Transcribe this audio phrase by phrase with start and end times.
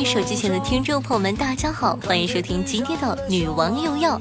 [0.00, 4.18] 位手机前的听众朋友们，大家好，欢迎收听今天的女王又要。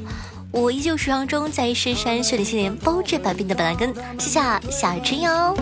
[0.51, 5.55] 我依旧是当中在深山训练千年包治百病的板蓝根，谢谢夏春瑶。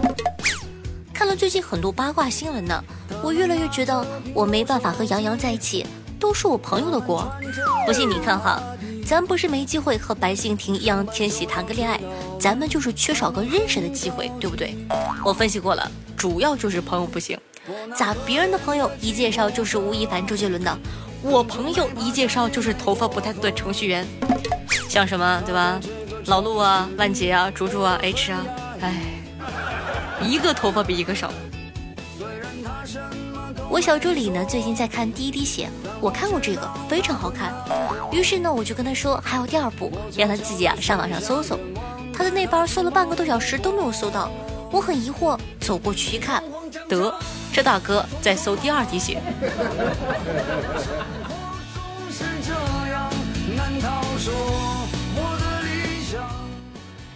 [1.13, 2.83] 看了最近很多八卦新闻呢，
[3.21, 4.03] 我越来越觉得
[4.33, 5.85] 我没办法和杨洋在一起，
[6.19, 7.31] 都是我朋友的锅。
[7.85, 8.59] 不信你看哈，
[9.05, 12.01] 咱不是没机会和白敬亭、易烊千玺谈个恋爱，
[12.39, 14.75] 咱们就是缺少个认识的机会，对不对？
[15.23, 17.37] 我分析过了，主要就是朋友不行。
[17.95, 20.77] 咋别人的朋友一介绍就是吴亦凡、周杰伦的，
[21.21, 24.05] 我朋友一介绍就是头发不太多的程序员，
[24.89, 25.79] 像什么对吧？
[26.25, 28.45] 老陆啊、万杰啊、竹竹啊、H 啊，
[28.81, 28.93] 哎，
[30.21, 31.31] 一个头发比一个少。
[33.69, 35.65] 我小助理呢最近在看《第一滴血》，
[35.99, 37.53] 我看过这个，非常好看。
[38.11, 41.59] 于是呢我就跟他说还有第二部，让他自己啊上网上搜搜。
[42.13, 44.31] 他在那边搜了半个多小时都没有搜到，
[44.71, 46.41] 我很疑惑，走过去一看，
[46.87, 47.13] 得。
[47.57, 49.19] 这大哥在搜第二滴血。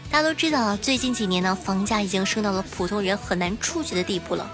[0.10, 4.50] 大家都知道，最近几年呢，房价已经升到了普通人很难触及的地步了。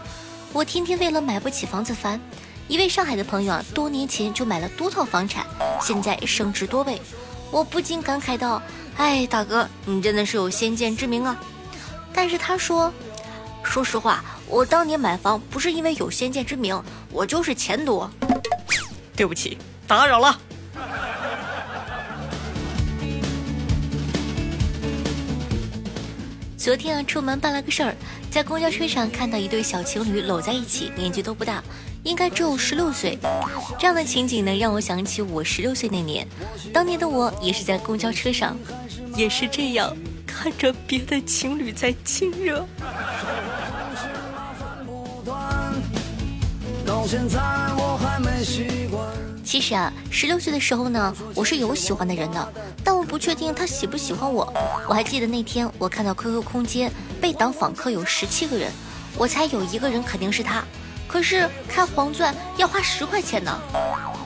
[0.51, 2.19] 我天天为了买不起房子烦。
[2.67, 5.45] 一位上海的朋友啊，多年前就买了多套房产，
[5.81, 7.01] 现在升值多倍。
[7.49, 8.61] 我不禁感慨道
[8.99, 11.39] ：“哎，大哥，你真的是有先见之明啊！”
[12.11, 12.91] 但是他说
[13.67, 18.09] ：“说实话。”我当年买房不是因为有先见之明，我就是钱多。
[19.15, 20.39] 对不起，打扰了。
[26.57, 27.95] 昨天啊，出门办了个事儿，
[28.29, 31.63] 在公交车上看到一对小情侣搂在一起，年纪都不大，
[32.03, 33.17] 应该只有十六岁。
[33.79, 36.27] 这样的情景呢，让我想起我十六岁那年，
[36.73, 38.57] 当年的我也是在公交车上，
[39.15, 39.95] 也是这样
[40.47, 42.65] 看着别的情侣在亲热。
[49.43, 54.49] 其实啊，十六岁的时候呢，我是有喜欢的人的，但我不确定他喜不喜欢我。
[54.87, 58.71] 我还记得那天，我看到 QQ 空间被挡访客有十七个人，
[59.17, 60.63] 我猜有一个人肯定是他。
[61.09, 63.59] 可是开黄钻要花十块钱呢，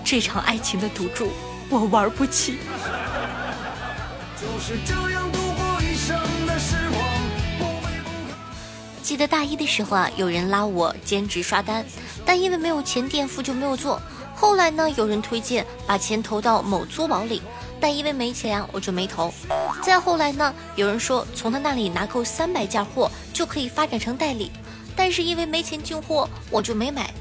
[0.06, 1.32] 这场爱情的赌注
[1.68, 2.60] 我玩不起。
[4.40, 5.32] 就是这样
[9.02, 11.86] 记得大一的时候啊，有人拉我兼职刷单。
[12.26, 14.02] 但因为没有钱垫付就没有做。
[14.36, 17.42] 后来呢，有人推荐把钱投到某租宝里，
[17.80, 19.34] 但因为没钱，我就没投。
[19.84, 24.52] 再后来呢，有人说从他那里拿够三百件货就可以发展成代理，
[24.96, 27.12] 但是因为没钱进货，我就没买。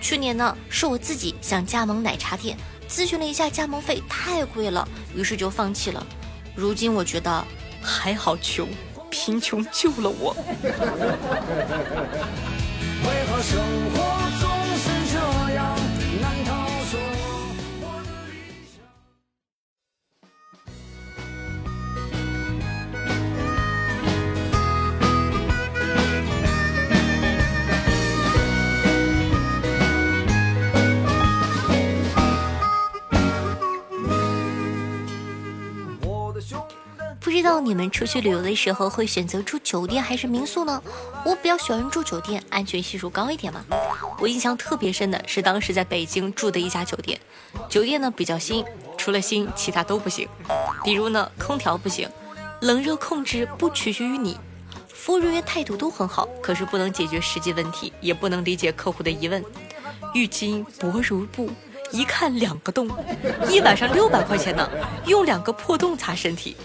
[0.00, 2.56] 去年呢，是我自己想加盟奶茶店，
[2.88, 6.06] 咨询了一下加盟费太贵了，于是就放弃了。
[6.54, 7.44] 如今我觉得
[7.82, 8.68] 还好穷，
[9.18, 10.36] 贫穷救了我。
[13.02, 13.58] 为何生
[13.90, 13.96] 活
[14.38, 14.44] 总
[14.76, 15.16] 是这
[15.54, 15.58] 样
[16.20, 16.50] 难道
[16.84, 16.92] 说
[17.80, 18.36] 我的理
[18.68, 18.76] 想
[37.26, 40.80] 不知道你们出去旅游的时候会选择住酒店还是民宿呢？
[41.24, 43.64] 我比较喜欢住酒店，安全系数高一点嘛。
[44.20, 47.18] 我印象特别深的是当时在北京住的一家酒店，
[47.68, 48.64] 酒店呢比较新，
[48.96, 50.28] 除了新其他都不行。
[50.84, 52.08] 比如呢，空调不行，
[52.60, 54.38] 冷热控制不取决于你，
[54.94, 59.44] 服务人员态度都很好，可是不能解决实际问题，也不能理解客户的疑问。
[60.14, 61.50] 浴巾薄如布，
[61.90, 62.88] 一看两个洞，
[63.50, 64.70] 一晚上六百块钱呢，
[65.06, 66.56] 用两个破洞擦身体。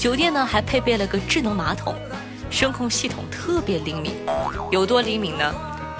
[0.00, 1.94] 酒店呢还配备了个智能马桶，
[2.50, 4.14] 声控系统特别灵敏，
[4.70, 5.54] 有多灵敏呢？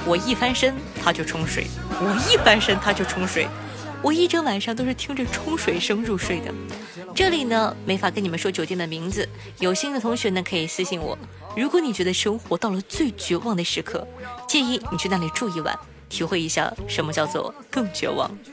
[0.07, 0.75] 我一翻身
[1.05, 1.67] 它就冲水，
[2.01, 3.47] 我一翻身它就冲水，
[4.01, 6.51] 我一整晚上都是听着冲水声入睡的。
[7.15, 11.19] 这里呢没法跟你们说酒店的名字，有心的同学呢可以私信我。
[11.55, 14.09] 如果你觉得生活到了最绝望的时刻，
[14.49, 18.31] 建议你去那里住一晚，体会一下什么叫做更绝望。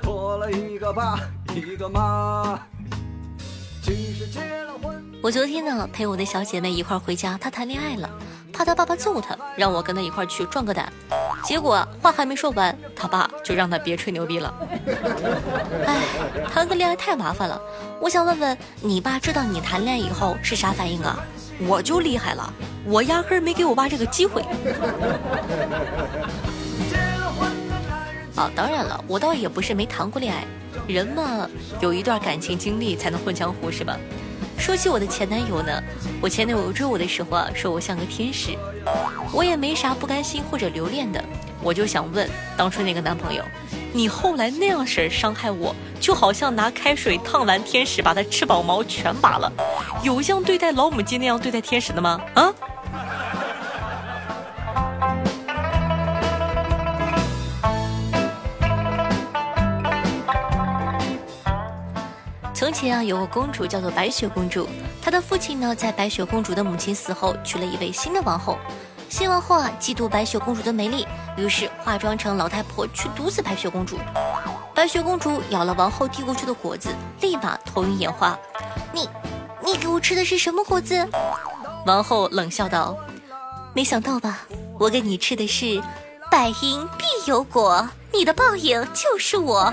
[0.00, 1.18] 多了一个爸，
[1.56, 2.56] 一个妈。
[5.22, 8.10] 我昨天呢陪我的小姐妹一块回家，她谈恋爱了，
[8.52, 10.92] 怕她爸爸揍她，让我跟她一块去壮个胆。
[11.44, 14.54] 结果话还没说完，他爸就让她别吹牛逼了。
[15.86, 16.00] 哎，
[16.52, 17.60] 谈个恋爱太麻烦了。
[18.00, 21.18] 我想问问你爸，知道你谈恋爱以后是啥反应啊？
[21.66, 22.52] 我就厉害了，
[22.84, 24.44] 我压根没给我爸这个机会。
[28.54, 30.44] 当然了，我倒也不是没谈过恋爱，
[30.86, 31.48] 人嘛，
[31.80, 33.96] 有一段感情经历才能混江湖，是吧？
[34.58, 35.82] 说起我的前男友呢，
[36.20, 38.56] 我前男友追我的时候啊，说我像个天使，
[39.32, 41.22] 我也没啥不甘心或者留恋的，
[41.62, 43.42] 我就想问当初那个男朋友，
[43.92, 49.50] 你后来那样式儿伤害我，就好像拿开水烫完天使，把他翅膀毛全拔了，
[50.04, 52.20] 有像对待老母鸡那样对待天使的吗？
[52.34, 52.54] 啊？
[62.82, 64.68] 前啊，有个公主叫做白雪公主，
[65.00, 68.58] 她的父亲呢，在白雪公主的母亲死后，娶了一位新的王后。
[69.08, 71.06] 新王后啊，嫉妒白雪公主的美丽，
[71.36, 73.98] 于是化妆成老太婆去毒死白雪公主。
[74.74, 76.88] 白雪公主咬了王后递过去的果子，
[77.20, 78.36] 立马头晕眼花。
[78.92, 79.08] 你，
[79.64, 81.08] 你给我吃的是什么果子？
[81.86, 82.96] 王后冷笑道
[83.74, 84.40] ：“没想到吧，
[84.80, 85.80] 我给你吃的是
[86.32, 89.72] 百因必有果，你的报应就是我。”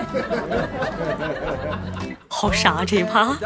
[2.42, 3.38] 好傻这一趴。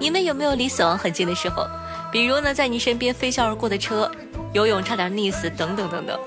[0.00, 1.68] 你们有没有离死亡很近的时候？
[2.10, 4.10] 比如呢，在你身边飞啸而过的车，
[4.52, 6.18] 游泳差点溺死，等等等等。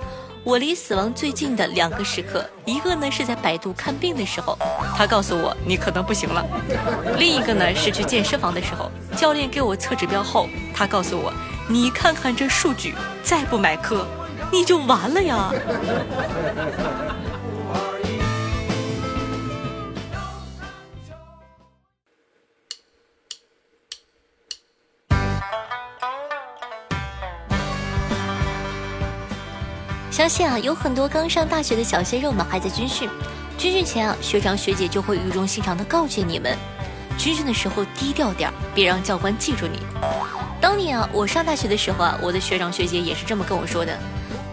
[0.45, 4.57] 我离死亡最近的两个时刻，一个呢是在百度看病的时候，
[4.95, 6.45] 他告诉我你可能不行了；
[7.17, 11.33] 另一个呢是去健身房的时候，教练给我测指标后，他告诉我
[11.67, 14.07] 你看看这数据，再不买课。
[14.51, 15.51] 你就完了呀！
[30.11, 33.09] 相信啊，有很多刚上大学的小鲜肉们还在军训。
[33.57, 36.55] 军训前啊，学长学姐就会语重心长的告诫你们：
[37.17, 39.79] 军训的时候低调点别让教官记住你。
[40.59, 43.97] 当年啊，我上大学的时候啊，我的学长学姐也是这么跟我说的。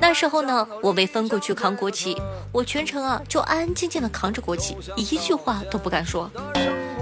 [0.01, 2.17] 那时候呢，我被分过去扛国旗，
[2.53, 6.31] 我全程啊就安安静静的扛着国旗，一句话都不敢说，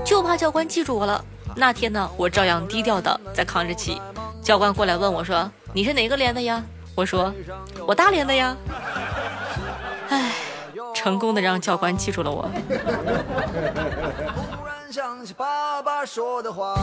[0.04, 1.25] 就怕教官记住我了。
[1.54, 4.00] 那天呢，我照样低调的在扛着旗。
[4.43, 6.62] 教官过来问我说：“你是哪个连的呀？”
[6.94, 7.32] 我说
[7.87, 8.56] ：“我大连的呀。”
[10.08, 10.32] 哎，
[10.94, 12.48] 成功的让教官记住了我。
[12.69, 16.78] 突然想起爸爸说的话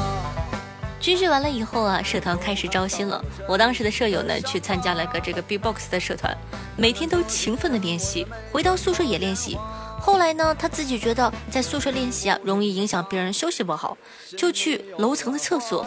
[1.04, 3.22] 军训完了以后啊，社团开始招新了。
[3.46, 6.34] 我当时的舍友呢，去参加了个这个 B-box 的社团，
[6.78, 9.60] 每天都勤奋的练习，回到宿舍也练习。
[10.00, 13.98] 后来呢，他自己觉得在宿舍练习啊，容易影响别人休息不好，
[14.38, 15.86] 就去楼层的厕所。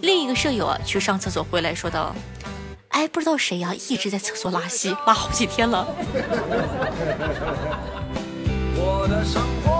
[0.00, 2.12] 另一个舍友啊，去上厕所回来说道
[2.90, 5.86] ：“哎，不知道谁呀，一直在厕所拉稀，拉好几天了。”
[8.74, 9.75] 我的生活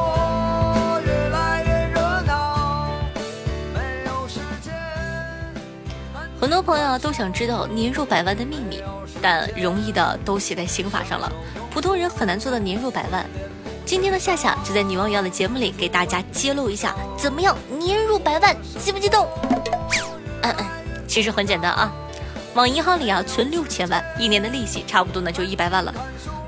[6.47, 8.81] 很多朋友都想知道年入百万的秘密，
[9.21, 11.29] 但容易的都写在刑法上了，
[11.73, 13.27] 普通人很难做到年入百万。
[13.85, 19.27] 今天的夏夏就在女王一样的节目里给大家揭露一下，怎么样年入百万，激不激动？
[20.45, 20.67] 嗯嗯，
[21.09, 21.93] 其实很简单啊，
[22.55, 25.93] 往银行里啊存六千万，一年的利息差不多呢就一百万了。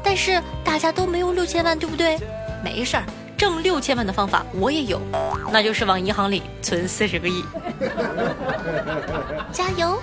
[0.01, 2.17] 但是大家都没有六千万，对不对？
[2.63, 3.03] 没事儿。
[3.39, 5.01] 挣六千万的方法我也有，
[5.53, 7.45] 那就是往银行里存四十个亿。
[9.53, 9.97] 加油！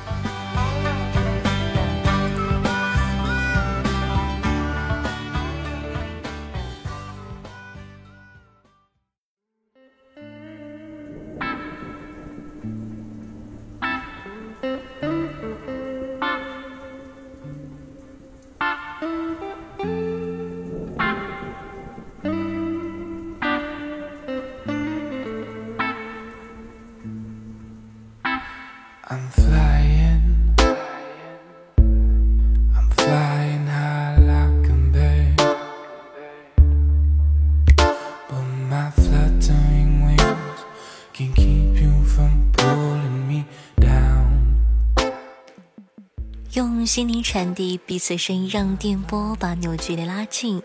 [46.55, 50.63] 用心灵传递彼此声音，让电波把扭距离拉近。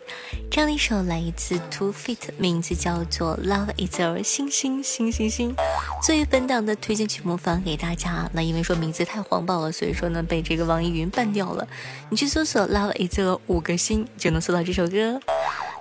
[0.49, 5.53] 这样的一首来自 Two Feet，名字叫做《Love Is a 星星星星星》，
[6.01, 8.31] 作为本档的推荐曲目放给大家。
[8.33, 11.67] 那因为说名字太黄暴了，所以说呢被这个网易云办掉了。
[12.09, 15.19] 你去搜索 Love Is a 五个星就能搜到这首歌。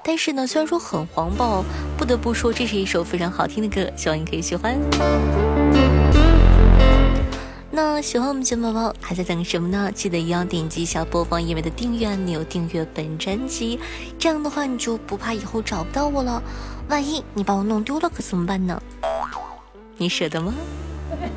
[0.04, 1.64] 但是呢，虽然说很黄暴，
[2.00, 4.76] 不得不说这是一首非常好听的歌，希望你可以喜欢。
[7.82, 9.90] 那喜欢我们节目宝宝还在等什么呢？
[9.96, 13.80] 记得一定要点击一下播放页面的订阅按钮，订阅本专辑，
[14.18, 16.44] 这样的话你就不怕以后找不到我了。
[16.90, 18.82] 万一你把我弄丢了，可怎么办呢？
[19.96, 20.54] 你舍得吗？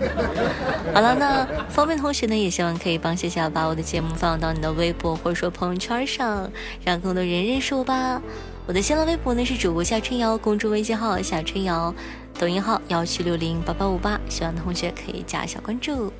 [0.92, 6.50] 好了，那方便同学呢，也希望可以帮夏夏把我的节目放到你的微博或者说朋友圈上，
[6.84, 8.20] 让更多人认识我吧。
[8.66, 11.94] 我的新浪微博呢是主播夏春瑶，公众微信号夏春瑶。
[12.42, 16.12] 抖音号幺七六零八八五八，喜欢的同学可以加一下关注。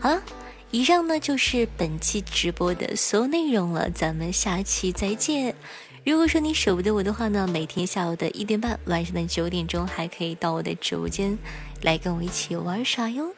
[0.00, 0.20] 好了，
[0.72, 5.54] 以上呢就是本期直播的所有内容了，咱们下期再见。
[6.04, 11.38] 如果说你舍不得我的话呢，每天下午的一点半，晚上的九点钟还可以到我的直播间
[11.82, 13.32] 来跟我一起玩耍哟。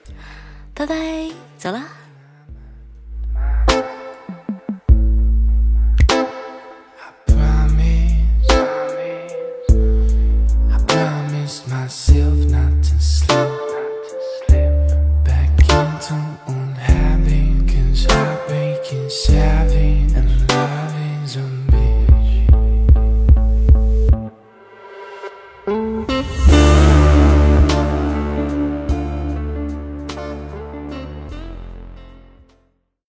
[0.73, 2.06] 拜拜，走了。
[12.09, 12.76] myself not